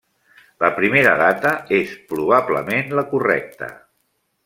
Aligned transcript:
La 0.63 0.71
primera 0.77 1.11
data 1.19 1.51
és 1.81 1.93
probablement 2.15 2.91
la 3.01 3.05
correcta. 3.15 3.73